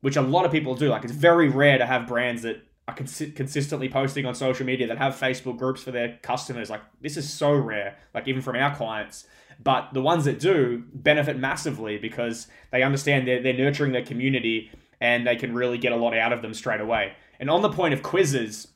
which 0.00 0.14
a 0.14 0.22
lot 0.22 0.44
of 0.44 0.52
people 0.52 0.76
do, 0.76 0.88
like 0.88 1.02
it's 1.02 1.12
very 1.12 1.48
rare 1.48 1.76
to 1.76 1.84
have 1.84 2.06
brands 2.06 2.42
that 2.42 2.62
are 2.86 2.94
cons- 2.94 3.32
consistently 3.34 3.88
posting 3.88 4.26
on 4.26 4.34
social 4.36 4.64
media 4.64 4.86
that 4.86 4.96
have 4.96 5.16
Facebook 5.16 5.58
groups 5.58 5.82
for 5.82 5.90
their 5.90 6.20
customers. 6.22 6.70
Like 6.70 6.82
this 7.00 7.16
is 7.16 7.28
so 7.28 7.52
rare, 7.52 7.96
like 8.14 8.28
even 8.28 8.42
from 8.42 8.54
our 8.54 8.72
clients. 8.72 9.26
But 9.60 9.92
the 9.92 10.00
ones 10.00 10.24
that 10.26 10.38
do 10.38 10.84
benefit 10.94 11.36
massively 11.36 11.98
because 11.98 12.46
they 12.70 12.84
understand 12.84 13.26
they're, 13.26 13.42
they're 13.42 13.54
nurturing 13.54 13.90
their 13.90 14.04
community 14.04 14.70
and 15.00 15.26
they 15.26 15.34
can 15.34 15.52
really 15.52 15.78
get 15.78 15.90
a 15.90 15.96
lot 15.96 16.16
out 16.16 16.32
of 16.32 16.42
them 16.42 16.54
straight 16.54 16.80
away. 16.80 17.14
And 17.40 17.50
on 17.50 17.60
the 17.60 17.70
point 17.70 17.92
of 17.92 18.04
quizzes, 18.04 18.68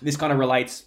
this 0.00 0.16
kind 0.16 0.32
of 0.32 0.38
relates 0.38 0.86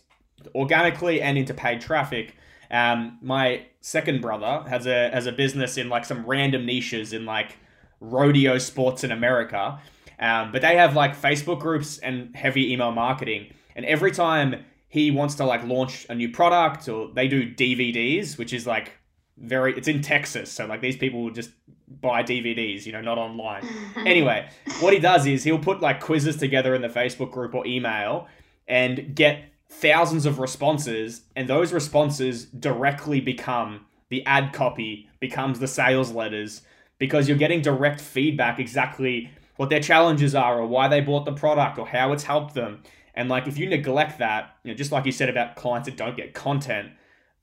organically 0.55 1.21
and 1.21 1.37
into 1.37 1.53
paid 1.53 1.79
traffic 1.79 2.35
Um, 2.71 3.19
my 3.21 3.65
second 3.81 4.21
brother 4.21 4.67
has 4.69 4.87
a 4.87 5.09
has 5.11 5.25
a 5.25 5.31
business 5.31 5.77
in 5.77 5.89
like 5.89 6.05
some 6.05 6.25
random 6.25 6.65
niches 6.65 7.13
in 7.13 7.25
like 7.25 7.57
rodeo 7.99 8.57
sports 8.57 9.03
in 9.03 9.11
America. 9.11 9.79
Um, 10.19 10.51
but 10.51 10.61
they 10.61 10.77
have 10.77 10.95
like 10.95 11.15
Facebook 11.15 11.59
groups 11.59 11.97
and 11.99 12.35
heavy 12.35 12.71
email 12.71 12.91
marketing. 12.91 13.53
And 13.75 13.85
every 13.85 14.11
time 14.11 14.63
he 14.87 15.11
wants 15.11 15.35
to 15.35 15.45
like 15.45 15.63
launch 15.65 16.05
a 16.09 16.15
new 16.15 16.29
product 16.29 16.87
or 16.87 17.09
they 17.13 17.27
do 17.27 17.53
DVDs, 17.53 18.37
which 18.37 18.53
is 18.53 18.65
like 18.65 18.91
very 19.37 19.75
it's 19.77 19.87
in 19.87 20.01
Texas, 20.01 20.51
so 20.51 20.65
like 20.65 20.81
these 20.81 20.95
people 20.95 21.23
will 21.23 21.31
just 21.31 21.51
buy 21.87 22.23
DVDs, 22.23 22.85
you 22.85 22.91
know, 22.91 23.01
not 23.01 23.17
online. 23.17 23.67
anyway, 23.97 24.49
what 24.79 24.93
he 24.93 24.99
does 24.99 25.25
is 25.25 25.43
he'll 25.43 25.59
put 25.59 25.81
like 25.81 25.99
quizzes 25.99 26.37
together 26.37 26.73
in 26.73 26.81
the 26.81 26.87
Facebook 26.87 27.31
group 27.31 27.53
or 27.53 27.65
email 27.67 28.27
and 28.67 29.15
get 29.15 29.43
thousands 29.69 30.25
of 30.25 30.39
responses 30.39 31.21
and 31.35 31.47
those 31.47 31.73
responses 31.73 32.45
directly 32.45 33.19
become 33.19 33.85
the 34.09 34.25
ad 34.25 34.53
copy 34.53 35.09
becomes 35.19 35.59
the 35.59 35.67
sales 35.67 36.11
letters 36.11 36.61
because 36.99 37.27
you're 37.27 37.37
getting 37.37 37.61
direct 37.61 37.99
feedback 37.99 38.59
exactly 38.59 39.29
what 39.57 39.69
their 39.69 39.79
challenges 39.79 40.35
are 40.35 40.59
or 40.59 40.67
why 40.67 40.87
they 40.87 41.01
bought 41.01 41.25
the 41.25 41.33
product 41.33 41.77
or 41.77 41.87
how 41.87 42.11
it's 42.13 42.23
helped 42.23 42.53
them. 42.53 42.83
And 43.15 43.29
like 43.29 43.47
if 43.47 43.57
you 43.57 43.67
neglect 43.67 44.19
that, 44.19 44.55
you 44.63 44.71
know, 44.71 44.77
just 44.77 44.91
like 44.91 45.05
you 45.05 45.11
said 45.11 45.29
about 45.29 45.55
clients 45.55 45.87
that 45.87 45.97
don't 45.97 46.17
get 46.17 46.33
content, 46.33 46.91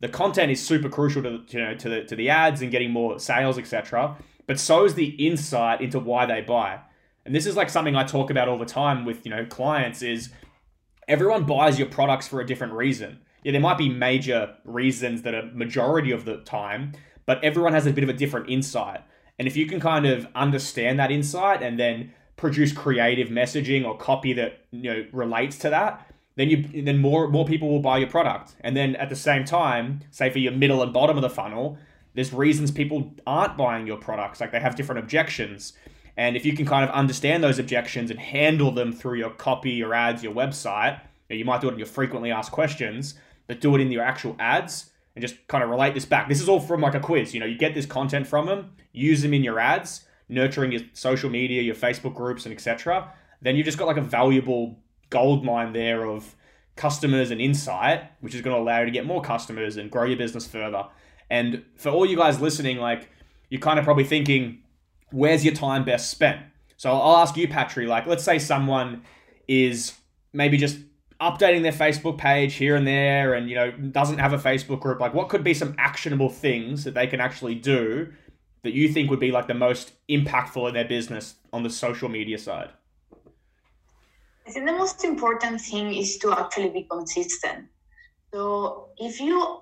the 0.00 0.08
content 0.08 0.50
is 0.50 0.64
super 0.64 0.88
crucial 0.88 1.22
to 1.22 1.42
you 1.48 1.64
know 1.64 1.74
to 1.74 1.88
the 1.88 2.04
to 2.04 2.16
the 2.16 2.28
ads 2.28 2.60
and 2.60 2.70
getting 2.70 2.90
more 2.90 3.18
sales, 3.18 3.56
etc. 3.56 4.16
But 4.46 4.58
so 4.58 4.84
is 4.84 4.94
the 4.94 5.10
insight 5.26 5.80
into 5.80 5.98
why 5.98 6.26
they 6.26 6.40
buy. 6.40 6.80
And 7.24 7.34
this 7.34 7.46
is 7.46 7.56
like 7.56 7.70
something 7.70 7.94
I 7.94 8.04
talk 8.04 8.28
about 8.28 8.48
all 8.48 8.58
the 8.58 8.66
time 8.66 9.04
with 9.04 9.24
you 9.24 9.30
know 9.30 9.46
clients 9.46 10.02
is 10.02 10.30
everyone 11.08 11.44
buys 11.44 11.78
your 11.78 11.88
products 11.88 12.28
for 12.28 12.40
a 12.40 12.46
different 12.46 12.72
reason. 12.72 13.20
Yeah, 13.42 13.52
there 13.52 13.60
might 13.60 13.78
be 13.78 13.88
major 13.88 14.54
reasons 14.64 15.22
that 15.22 15.34
are 15.34 15.50
majority 15.52 16.12
of 16.12 16.24
the 16.24 16.38
time, 16.38 16.92
but 17.26 17.42
everyone 17.42 17.72
has 17.72 17.86
a 17.86 17.92
bit 17.92 18.04
of 18.04 18.10
a 18.10 18.14
different 18.14 18.48
insight. 18.48 19.00
And 19.38 19.48
if 19.48 19.56
you 19.56 19.66
can 19.66 19.80
kind 19.80 20.06
of 20.06 20.26
understand 20.34 20.98
that 20.98 21.10
insight 21.10 21.62
and 21.62 21.78
then 21.78 22.12
produce 22.36 22.72
creative 22.72 23.28
messaging 23.28 23.84
or 23.84 23.96
copy 23.96 24.32
that 24.34 24.64
you 24.70 24.82
know 24.82 25.06
relates 25.12 25.58
to 25.58 25.70
that, 25.70 26.06
then 26.36 26.48
you 26.48 26.82
then 26.84 26.98
more 26.98 27.28
more 27.28 27.44
people 27.44 27.68
will 27.68 27.80
buy 27.80 27.98
your 27.98 28.08
product. 28.08 28.54
And 28.60 28.76
then 28.76 28.96
at 28.96 29.08
the 29.08 29.16
same 29.16 29.44
time, 29.44 30.00
say 30.10 30.30
for 30.30 30.38
your 30.38 30.52
middle 30.52 30.82
and 30.82 30.92
bottom 30.92 31.16
of 31.16 31.22
the 31.22 31.30
funnel, 31.30 31.78
there's 32.14 32.32
reasons 32.32 32.70
people 32.70 33.12
aren't 33.26 33.56
buying 33.56 33.86
your 33.86 33.96
products, 33.96 34.40
like 34.40 34.52
they 34.52 34.60
have 34.60 34.76
different 34.76 35.00
objections. 35.00 35.72
And 36.16 36.36
if 36.36 36.44
you 36.44 36.54
can 36.54 36.66
kind 36.66 36.84
of 36.88 36.94
understand 36.94 37.42
those 37.42 37.58
objections 37.58 38.10
and 38.10 38.20
handle 38.20 38.70
them 38.70 38.92
through 38.92 39.18
your 39.18 39.30
copy, 39.30 39.70
your 39.70 39.94
ads, 39.94 40.22
your 40.22 40.34
website, 40.34 41.00
you, 41.30 41.44
might 41.44 41.60
do 41.60 41.68
it 41.68 41.72
in 41.72 41.78
your 41.78 41.86
frequently 41.86 42.30
asked 42.30 42.52
questions, 42.52 43.14
but 43.46 43.60
do 43.60 43.74
it 43.74 43.80
in 43.80 43.90
your 43.90 44.02
actual 44.02 44.36
ads 44.38 44.90
and 45.14 45.22
just 45.22 45.46
kind 45.48 45.64
of 45.64 45.70
relate 45.70 45.94
this 45.94 46.04
back. 46.04 46.28
This 46.28 46.40
is 46.40 46.48
all 46.48 46.60
from 46.60 46.80
like 46.80 46.94
a 46.94 47.00
quiz. 47.00 47.32
You 47.32 47.40
know, 47.40 47.46
you 47.46 47.56
get 47.56 47.74
this 47.74 47.86
content 47.86 48.26
from 48.26 48.46
them, 48.46 48.72
use 48.92 49.22
them 49.22 49.32
in 49.32 49.42
your 49.42 49.58
ads, 49.58 50.04
nurturing 50.28 50.72
your 50.72 50.82
social 50.92 51.30
media, 51.30 51.62
your 51.62 51.74
Facebook 51.74 52.14
groups, 52.14 52.44
and 52.44 52.54
etc. 52.54 53.10
Then 53.40 53.56
you've 53.56 53.66
just 53.66 53.78
got 53.78 53.86
like 53.86 53.96
a 53.96 54.02
valuable 54.02 54.78
gold 55.10 55.44
mine 55.44 55.72
there 55.72 56.06
of 56.06 56.34
customers 56.76 57.30
and 57.30 57.40
insight, 57.40 58.04
which 58.20 58.34
is 58.34 58.40
going 58.40 58.56
to 58.56 58.62
allow 58.62 58.80
you 58.80 58.86
to 58.86 58.90
get 58.90 59.06
more 59.06 59.20
customers 59.20 59.76
and 59.76 59.90
grow 59.90 60.04
your 60.04 60.16
business 60.16 60.46
further. 60.46 60.84
And 61.30 61.64
for 61.76 61.90
all 61.90 62.06
you 62.06 62.16
guys 62.16 62.40
listening, 62.40 62.78
like 62.78 63.10
you're 63.50 63.60
kind 63.60 63.78
of 63.78 63.84
probably 63.84 64.04
thinking, 64.04 64.61
where's 65.12 65.44
your 65.44 65.54
time 65.54 65.84
best 65.84 66.10
spent? 66.10 66.40
So 66.76 66.90
I'll 66.90 67.18
ask 67.18 67.36
you, 67.36 67.46
Patri, 67.46 67.86
like 67.86 68.06
let's 68.06 68.24
say 68.24 68.38
someone 68.38 69.02
is 69.46 69.94
maybe 70.32 70.56
just 70.56 70.78
updating 71.20 71.62
their 71.62 71.72
Facebook 71.72 72.18
page 72.18 72.54
here 72.54 72.74
and 72.74 72.86
there 72.86 73.34
and 73.34 73.48
you 73.48 73.54
know 73.54 73.70
doesn't 73.70 74.18
have 74.18 74.32
a 74.32 74.38
Facebook 74.38 74.80
group 74.80 74.98
like 74.98 75.14
what 75.14 75.28
could 75.28 75.44
be 75.44 75.54
some 75.54 75.72
actionable 75.78 76.28
things 76.28 76.82
that 76.82 76.94
they 76.94 77.06
can 77.06 77.20
actually 77.20 77.54
do 77.54 78.12
that 78.62 78.72
you 78.72 78.88
think 78.88 79.10
would 79.10 79.20
be 79.20 79.30
like 79.30 79.46
the 79.46 79.54
most 79.54 79.92
impactful 80.08 80.68
in 80.68 80.74
their 80.74 80.84
business 80.84 81.34
on 81.52 81.62
the 81.62 81.70
social 81.70 82.08
media 82.08 82.38
side? 82.38 82.70
I 84.46 84.50
think 84.50 84.66
the 84.66 84.72
most 84.72 85.04
important 85.04 85.60
thing 85.60 85.94
is 85.94 86.18
to 86.18 86.32
actually 86.32 86.70
be 86.70 86.86
consistent. 86.90 87.68
So 88.32 88.88
if 88.98 89.20
you 89.20 89.60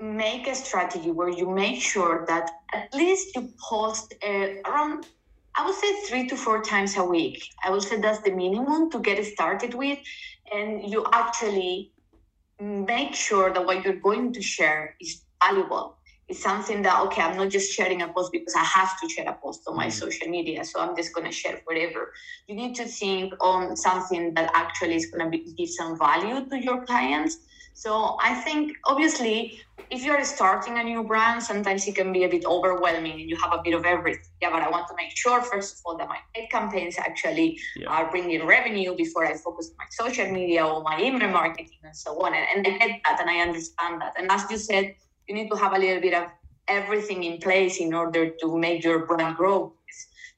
make 0.00 0.46
a 0.46 0.54
strategy 0.54 1.10
where 1.10 1.28
you 1.28 1.48
make 1.50 1.80
sure 1.80 2.24
that 2.26 2.50
at 2.74 2.94
least 2.94 3.34
you 3.34 3.48
post 3.58 4.14
uh, 4.26 4.48
around 4.66 5.06
I 5.58 5.64
would 5.64 5.74
say 5.74 5.94
three 6.06 6.28
to 6.28 6.36
four 6.36 6.62
times 6.62 6.98
a 6.98 7.04
week. 7.04 7.42
I 7.64 7.70
would 7.70 7.82
say 7.82 7.98
that's 7.98 8.20
the 8.20 8.30
minimum 8.30 8.90
to 8.90 8.98
get 8.98 9.24
started 9.24 9.72
with. 9.72 9.98
And 10.52 10.84
you 10.92 11.06
actually 11.14 11.92
make 12.60 13.14
sure 13.14 13.52
that 13.52 13.64
what 13.64 13.82
you're 13.82 13.94
going 13.94 14.34
to 14.34 14.42
share 14.42 14.96
is 15.00 15.22
valuable. 15.42 15.96
It's 16.28 16.42
something 16.42 16.82
that, 16.82 17.00
okay, 17.04 17.22
I'm 17.22 17.36
not 17.36 17.50
just 17.50 17.72
sharing 17.72 18.02
a 18.02 18.08
post 18.08 18.32
because 18.32 18.54
I 18.54 18.64
have 18.64 19.00
to 19.00 19.08
share 19.08 19.28
a 19.28 19.32
post 19.32 19.62
on 19.66 19.76
my 19.76 19.86
mm. 19.86 19.92
social 19.92 20.28
media. 20.28 20.64
So 20.64 20.80
I'm 20.80 20.94
just 20.94 21.14
going 21.14 21.26
to 21.26 21.32
share 21.32 21.60
whatever. 21.64 22.12
You 22.48 22.56
need 22.56 22.74
to 22.74 22.84
think 22.84 23.32
on 23.40 23.76
something 23.76 24.34
that 24.34 24.50
actually 24.52 24.96
is 24.96 25.06
going 25.10 25.30
to 25.30 25.38
give 25.38 25.70
some 25.70 25.96
value 25.98 26.46
to 26.50 26.62
your 26.62 26.84
clients 26.84 27.38
so 27.76 28.16
I 28.22 28.32
think 28.36 28.74
obviously 28.86 29.60
if 29.90 30.02
you're 30.02 30.24
starting 30.24 30.78
a 30.78 30.82
new 30.82 31.04
brand, 31.04 31.42
sometimes 31.42 31.86
it 31.86 31.94
can 31.94 32.10
be 32.10 32.24
a 32.24 32.28
bit 32.28 32.46
overwhelming 32.46 33.20
and 33.20 33.28
you 33.28 33.36
have 33.36 33.52
a 33.52 33.60
bit 33.62 33.74
of 33.74 33.84
everything. 33.84 34.24
Yeah, 34.40 34.48
but 34.50 34.62
I 34.62 34.70
want 34.70 34.88
to 34.88 34.94
make 34.96 35.14
sure, 35.14 35.42
first 35.42 35.74
of 35.74 35.80
all, 35.84 35.94
that 35.98 36.08
my 36.08 36.16
paid 36.34 36.48
campaigns 36.48 36.96
actually 36.96 37.60
yeah. 37.76 37.88
are 37.88 38.10
bringing 38.10 38.46
revenue 38.46 38.96
before 38.96 39.26
I 39.26 39.36
focus 39.36 39.68
on 39.72 39.76
my 39.76 39.84
social 39.90 40.26
media 40.32 40.64
or 40.64 40.82
my 40.82 40.98
email 40.98 41.28
marketing 41.28 41.78
and 41.84 41.94
so 41.94 42.18
on. 42.24 42.32
And, 42.32 42.66
and 42.66 42.82
I 42.82 42.86
get 42.88 43.02
that 43.04 43.20
and 43.20 43.28
I 43.28 43.40
understand 43.40 44.00
that. 44.00 44.14
And 44.18 44.32
as 44.32 44.50
you 44.50 44.56
said, 44.56 44.94
you 45.28 45.34
need 45.34 45.50
to 45.50 45.56
have 45.56 45.74
a 45.74 45.78
little 45.78 46.00
bit 46.00 46.14
of 46.14 46.28
everything 46.68 47.24
in 47.24 47.38
place 47.40 47.76
in 47.76 47.92
order 47.92 48.30
to 48.30 48.56
make 48.56 48.84
your 48.84 49.04
brand 49.04 49.36
grow. 49.36 49.74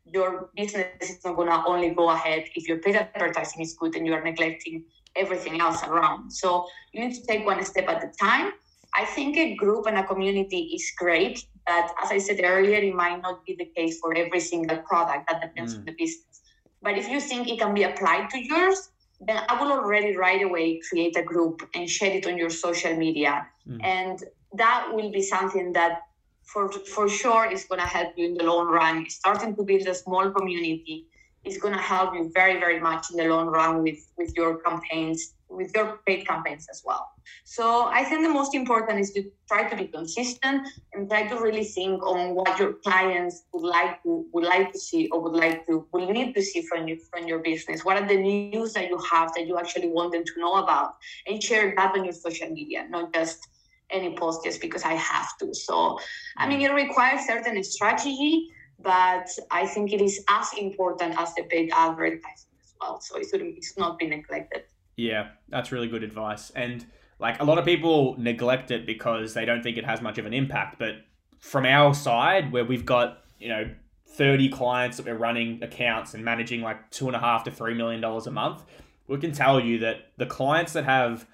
Your 0.05 0.51
business 0.57 0.89
is 1.01 1.25
not 1.25 1.37
going 1.37 1.49
to 1.49 1.65
only 1.65 1.91
go 1.91 2.11
ahead 2.11 2.47
if 2.57 2.67
your 2.67 2.79
paid 2.79 2.97
advertising 2.97 3.63
is 3.63 3.75
good 3.75 3.95
and 3.95 4.05
you 4.05 4.13
are 4.15 4.25
neglecting 4.25 4.83
everything 5.19 5.61
else 5.61 5.83
around. 5.85 6.31
So 6.31 6.67
you 6.93 7.05
need 7.05 7.15
to 7.15 7.27
take 7.27 7.45
one 7.45 7.65
step 7.65 7.89
at 7.89 8.05
a 8.05 8.11
time. 8.19 8.53
I 8.95 9.05
think 9.05 9.37
a 9.37 9.55
group 9.55 9.87
and 9.87 9.99
a 9.99 10.05
community 10.05 10.71
is 10.75 10.93
great, 10.97 11.45
but 11.67 11.93
as 12.03 12.11
I 12.11 12.19
said 12.19 12.41
earlier, 12.43 12.79
it 12.79 12.95
might 12.95 13.21
not 13.21 13.45
be 13.45 13.55
the 13.55 13.67
case 13.77 13.99
for 14.01 14.17
every 14.17 14.41
single 14.41 14.79
product. 14.79 15.29
That 15.31 15.43
depends 15.43 15.75
mm. 15.75 15.79
on 15.81 15.85
the 15.85 15.93
business. 15.93 16.41
But 16.81 16.97
if 16.97 17.09
you 17.09 17.21
think 17.21 17.49
it 17.49 17.59
can 17.59 17.75
be 17.75 17.83
applied 17.83 18.31
to 18.31 18.39
yours, 18.39 18.91
then 19.21 19.43
I 19.49 19.61
will 19.61 19.73
already 19.73 20.17
right 20.17 20.43
away 20.43 20.81
create 20.89 21.17
a 21.17 21.23
group 21.23 21.69
and 21.75 21.91
share 21.91 22.13
it 22.13 22.27
on 22.27 22.39
your 22.39 22.51
social 22.51 22.95
media. 22.97 23.47
Mm. 23.69 23.85
And 23.85 24.25
that 24.55 24.89
will 24.93 25.11
be 25.11 25.23
something 25.23 25.73
that 25.73 26.03
for 26.45 26.71
for 26.95 27.09
sure 27.09 27.51
is 27.51 27.65
going 27.65 27.81
to 27.81 27.87
help 27.87 28.15
you 28.17 28.27
in 28.27 28.35
the 28.35 28.45
long 28.45 28.69
run. 28.69 29.11
Starting 29.11 29.55
to 29.57 29.63
build 29.63 29.87
a 29.87 29.95
small 29.95 30.31
community 30.31 31.07
is 31.45 31.59
going 31.59 31.75
to 31.75 31.81
help 31.81 32.15
you 32.15 32.31
very, 32.35 32.59
very 32.59 32.81
much 32.81 33.11
in 33.11 33.17
the 33.17 33.25
long 33.25 33.47
run 33.47 33.83
with, 33.83 33.99
with 34.17 34.33
your 34.37 34.59
campaigns, 34.59 35.35
with 35.49 35.71
your 35.75 36.01
paid 36.07 36.27
campaigns 36.27 36.67
as 36.71 36.83
well. 36.85 37.11
So 37.45 37.87
I 37.87 38.05
think 38.05 38.23
the 38.23 38.29
most 38.29 38.55
important 38.55 39.01
is 39.01 39.13
to 39.13 39.31
try 39.49 39.69
to 39.69 39.77
be 39.77 39.87
consistent 39.87 40.69
and 40.93 41.09
try 41.09 41.27
to 41.27 41.37
really 41.37 41.65
think 41.65 42.03
on 42.03 42.35
what 42.35 42.59
your 42.59 42.75
clients 42.75 43.45
would 43.53 43.67
like 43.67 44.03
to 44.03 44.27
would 44.33 44.45
like 44.45 44.73
to 44.73 44.79
see 44.79 45.09
or 45.09 45.21
would 45.21 45.35
like 45.35 45.67
to 45.67 45.87
would 45.93 46.09
need 46.09 46.35
to 46.35 46.43
see 46.43 46.63
from 46.63 46.89
you 46.89 46.99
from 47.11 47.27
your 47.27 47.39
business. 47.39 47.85
What 47.85 47.97
are 47.97 48.07
the 48.07 48.17
news 48.17 48.73
that 48.75 48.89
you 48.89 48.99
have 49.11 49.33
that 49.35 49.47
you 49.47 49.59
actually 49.59 49.89
want 49.89 50.13
them 50.13 50.25
to 50.25 50.41
know 50.41 50.55
about, 50.55 50.97
and 51.27 51.43
share 51.43 51.75
that 51.77 51.95
on 51.97 52.05
your 52.05 52.13
social 52.13 52.51
media, 52.51 52.87
not 52.89 53.13
just 53.13 53.49
any 53.91 54.15
post 54.17 54.45
just 54.45 54.61
because 54.61 54.85
I 54.85 54.95
have 54.95 55.37
to. 55.39 55.55
So 55.55 55.99
I 56.37 56.47
mean, 56.49 56.61
it 56.61 56.73
requires 56.73 57.27
certain 57.27 57.63
strategy 57.65 58.51
but 58.79 59.29
I 59.51 59.67
think 59.67 59.93
it 59.93 60.01
is 60.01 60.25
as 60.29 60.51
important 60.59 61.19
as 61.19 61.35
the 61.35 61.43
paid 61.45 61.71
advertising 61.75 62.23
as 62.61 62.75
well. 62.81 63.01
So 63.01 63.17
it 63.19 63.27
shouldn't 63.31 63.57
it's 63.57 63.77
not 63.77 63.99
be 63.99 64.07
neglected. 64.07 64.65
Yeah, 64.97 65.29
that's 65.49 65.73
really 65.73 65.89
good 65.89 66.03
advice. 66.03 66.51
And 66.51 66.87
like 67.19 67.41
a 67.41 67.45
lot 67.45 67.59
of 67.59 67.65
people 67.65 68.15
neglect 68.19 68.71
it 68.71 68.87
because 68.87 69.35
they 69.35 69.45
don't 69.45 69.63
think 69.63 69.77
it 69.77 69.85
has 69.85 70.01
much 70.01 70.19
of 70.19 70.27
an 70.27 70.35
impact. 70.35 70.79
But 70.79 71.05
from 71.41 71.67
our 71.67 71.95
side, 71.95 72.53
where 72.53 72.65
we've 72.65 72.87
got, 72.87 73.25
you 73.39 73.49
know, 73.49 73.71
30 74.11 74.49
clients 74.49 74.97
that 74.97 75.07
we're 75.07 75.17
running 75.17 75.63
accounts 75.63 76.15
and 76.15 76.25
managing 76.25 76.61
like 76.63 76.91
two 76.91 77.07
and 77.07 77.17
a 77.17 77.19
half 77.19 77.45
to 77.45 77.51
three 77.51 77.75
million 77.75 78.01
dollars 78.01 78.27
a 78.27 78.31
month, 78.31 78.63
we 79.07 79.19
can 79.19 79.33
tell 79.33 79.61
you 79.61 79.79
that 79.79 80.13
the 80.17 80.27
clients 80.27 80.73
that 80.73 80.85
have 80.85 81.27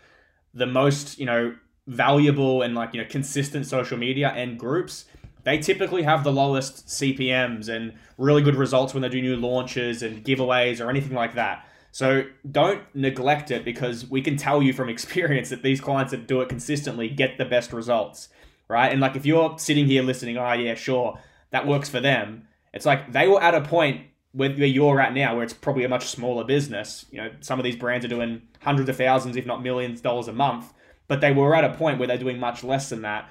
the 0.52 0.66
most, 0.66 1.18
you 1.18 1.26
know, 1.26 1.56
valuable 1.86 2.62
and 2.62 2.74
like, 2.74 2.94
you 2.94 3.02
know, 3.02 3.08
consistent 3.08 3.66
social 3.66 3.98
media 3.98 4.32
and 4.34 4.58
groups 4.58 5.04
they 5.44 5.58
typically 5.58 6.02
have 6.02 6.24
the 6.24 6.32
lowest 6.32 6.86
CPMs 6.86 7.68
and 7.68 7.92
really 8.18 8.42
good 8.42 8.56
results 8.56 8.94
when 8.94 9.02
they 9.02 9.08
do 9.08 9.22
new 9.22 9.36
launches 9.36 10.02
and 10.02 10.24
giveaways 10.24 10.84
or 10.84 10.90
anything 10.90 11.14
like 11.14 11.34
that. 11.34 11.66
So 11.92 12.24
don't 12.50 12.82
neglect 12.94 13.50
it 13.50 13.64
because 13.64 14.10
we 14.10 14.20
can 14.20 14.36
tell 14.36 14.62
you 14.62 14.72
from 14.72 14.88
experience 14.90 15.50
that 15.50 15.62
these 15.62 15.80
clients 15.80 16.10
that 16.10 16.26
do 16.26 16.40
it 16.40 16.48
consistently 16.48 17.08
get 17.08 17.38
the 17.38 17.44
best 17.44 17.72
results, 17.72 18.28
right? 18.68 18.90
And 18.90 19.00
like 19.00 19.16
if 19.16 19.24
you're 19.24 19.58
sitting 19.58 19.86
here 19.86 20.02
listening, 20.02 20.36
oh 20.36 20.52
yeah, 20.54 20.74
sure, 20.74 21.20
that 21.50 21.66
works 21.66 21.88
for 21.88 22.00
them. 22.00 22.48
It's 22.72 22.86
like 22.86 23.12
they 23.12 23.28
were 23.28 23.40
at 23.40 23.54
a 23.54 23.60
point 23.60 24.06
where 24.32 24.50
you're 24.50 25.00
at 25.00 25.14
now, 25.14 25.36
where 25.36 25.44
it's 25.44 25.52
probably 25.52 25.84
a 25.84 25.88
much 25.88 26.06
smaller 26.08 26.42
business. 26.42 27.06
You 27.12 27.18
know, 27.18 27.30
some 27.40 27.60
of 27.60 27.64
these 27.64 27.76
brands 27.76 28.04
are 28.04 28.08
doing 28.08 28.42
hundreds 28.60 28.88
of 28.88 28.96
thousands, 28.96 29.36
if 29.36 29.46
not 29.46 29.62
millions, 29.62 30.00
dollars 30.00 30.26
a 30.26 30.32
month. 30.32 30.72
but 31.06 31.20
they 31.20 31.32
were 31.32 31.54
at 31.54 31.64
a 31.64 31.74
point 31.74 31.98
where 31.98 32.08
they're 32.08 32.18
doing 32.18 32.40
much 32.40 32.64
less 32.64 32.88
than 32.88 33.02
that. 33.02 33.28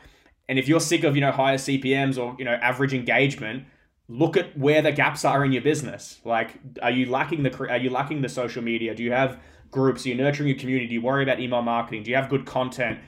And 0.50 0.59
if 0.59 0.67
you're 0.67 0.79
sick 0.79 1.03
of, 1.03 1.15
you 1.15 1.21
know, 1.21 1.31
higher 1.31 1.57
CPMs 1.57 2.17
or, 2.17 2.35
you 2.38 2.45
know, 2.45 2.53
average 2.53 2.93
engagement, 2.93 3.65
look 4.07 4.35
at 4.38 4.57
where 4.57 4.81
the 4.81 4.91
gaps 4.91 5.25
are 5.25 5.43
in 5.45 5.51
your 5.51 5.62
business. 5.62 6.19
Like, 6.25 6.59
are 6.81 6.91
you 6.91 7.09
lacking 7.09 7.43
the 7.43 7.69
are 7.69 7.77
you 7.77 7.89
lacking 7.89 8.21
the 8.21 8.29
social 8.29 8.62
media? 8.62 8.93
Do 8.93 9.03
you 9.03 9.12
have 9.12 9.39
groups? 9.71 10.05
Are 10.05 10.09
you 10.09 10.15
nurturing 10.15 10.50
your 10.50 10.57
community? 10.57 10.88
Do 10.88 10.93
you 10.93 11.01
worry 11.01 11.23
about 11.23 11.39
email 11.39 11.62
marketing? 11.62 12.03
Do 12.03 12.12
you 12.12 12.17
have 12.17 12.29
good 12.29 12.45
content? 12.45 13.00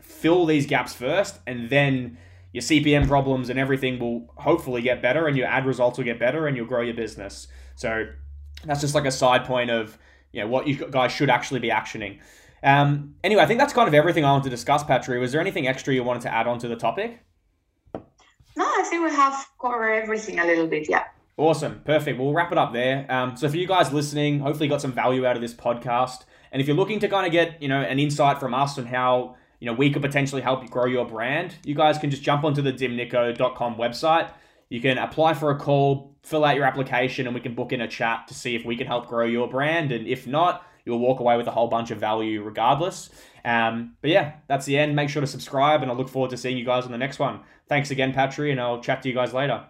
Fill 0.00 0.46
these 0.46 0.66
gaps 0.66 0.94
first, 0.94 1.38
and 1.46 1.70
then 1.70 2.18
your 2.52 2.62
CPM 2.62 3.06
problems 3.06 3.48
and 3.48 3.58
everything 3.58 3.98
will 3.98 4.32
hopefully 4.36 4.82
get 4.82 5.00
better, 5.02 5.28
and 5.28 5.36
your 5.36 5.46
ad 5.46 5.66
results 5.66 5.98
will 5.98 6.04
get 6.04 6.18
better, 6.18 6.46
and 6.46 6.56
you'll 6.56 6.66
grow 6.66 6.82
your 6.82 6.94
business. 6.94 7.46
So 7.76 8.06
that's 8.64 8.80
just 8.80 8.94
like 8.94 9.04
a 9.04 9.12
side 9.12 9.44
point 9.44 9.70
of 9.70 9.98
you 10.32 10.40
know 10.40 10.48
what 10.48 10.66
you 10.66 10.86
guys 10.90 11.12
should 11.12 11.30
actually 11.30 11.60
be 11.60 11.70
actioning. 11.70 12.18
Um, 12.62 13.14
anyway, 13.24 13.42
I 13.42 13.46
think 13.46 13.58
that's 13.58 13.72
kind 13.72 13.88
of 13.88 13.94
everything 13.94 14.24
I 14.24 14.32
want 14.32 14.44
to 14.44 14.50
discuss, 14.50 14.84
Patri. 14.84 15.18
Was 15.18 15.32
there 15.32 15.40
anything 15.40 15.66
extra 15.66 15.94
you 15.94 16.04
wanted 16.04 16.22
to 16.22 16.34
add 16.34 16.46
on 16.46 16.58
to 16.58 16.68
the 16.68 16.76
topic? 16.76 17.20
No, 18.56 18.64
I 18.64 18.82
think 18.88 19.04
we 19.04 19.10
have 19.10 19.46
covered 19.60 19.90
everything 19.90 20.38
a 20.38 20.44
little 20.44 20.66
bit. 20.66 20.88
Yeah. 20.88 21.04
Awesome. 21.36 21.80
Perfect. 21.84 22.18
We'll 22.18 22.34
wrap 22.34 22.52
it 22.52 22.58
up 22.58 22.72
there. 22.72 23.10
Um, 23.10 23.36
so 23.36 23.48
for 23.48 23.56
you 23.56 23.66
guys 23.66 23.92
listening, 23.92 24.40
hopefully 24.40 24.66
you 24.66 24.70
got 24.70 24.82
some 24.82 24.92
value 24.92 25.24
out 25.24 25.36
of 25.36 25.42
this 25.42 25.54
podcast. 25.54 26.24
And 26.52 26.60
if 26.60 26.66
you're 26.66 26.76
looking 26.76 26.98
to 27.00 27.08
kind 27.08 27.26
of 27.26 27.32
get, 27.32 27.62
you 27.62 27.68
know, 27.68 27.80
an 27.80 27.98
insight 27.98 28.38
from 28.38 28.52
us 28.52 28.76
on 28.76 28.84
how, 28.84 29.36
you 29.60 29.66
know, 29.66 29.72
we 29.72 29.90
could 29.90 30.02
potentially 30.02 30.42
help 30.42 30.62
you 30.62 30.68
grow 30.68 30.84
your 30.86 31.06
brand, 31.06 31.54
you 31.64 31.74
guys 31.74 31.96
can 31.96 32.10
just 32.10 32.22
jump 32.22 32.44
onto 32.44 32.60
the 32.60 32.72
dimnico.com 32.72 33.76
website. 33.76 34.30
You 34.68 34.80
can 34.80 34.98
apply 34.98 35.34
for 35.34 35.50
a 35.50 35.58
call, 35.58 36.14
fill 36.22 36.44
out 36.44 36.56
your 36.56 36.64
application, 36.64 37.26
and 37.26 37.34
we 37.34 37.40
can 37.40 37.54
book 37.54 37.72
in 37.72 37.80
a 37.80 37.88
chat 37.88 38.28
to 38.28 38.34
see 38.34 38.54
if 38.54 38.64
we 38.64 38.76
can 38.76 38.86
help 38.86 39.06
grow 39.06 39.26
your 39.26 39.48
brand. 39.48 39.92
And 39.92 40.06
if 40.06 40.26
not, 40.26 40.66
you'll 40.84 40.98
walk 40.98 41.20
away 41.20 41.36
with 41.36 41.46
a 41.46 41.50
whole 41.50 41.68
bunch 41.68 41.90
of 41.90 41.98
value 41.98 42.42
regardless. 42.42 43.10
Um, 43.44 43.96
but 44.02 44.10
yeah, 44.10 44.34
that's 44.48 44.66
the 44.66 44.78
end. 44.78 44.94
Make 44.94 45.08
sure 45.08 45.20
to 45.20 45.26
subscribe, 45.26 45.82
and 45.82 45.90
I 45.90 45.94
look 45.94 46.08
forward 46.08 46.30
to 46.30 46.36
seeing 46.36 46.58
you 46.58 46.64
guys 46.64 46.84
on 46.84 46.92
the 46.92 46.98
next 46.98 47.18
one. 47.18 47.40
Thanks 47.68 47.90
again, 47.90 48.12
Patri, 48.12 48.50
and 48.50 48.60
I'll 48.60 48.80
chat 48.80 49.02
to 49.02 49.08
you 49.08 49.14
guys 49.14 49.32
later. 49.32 49.64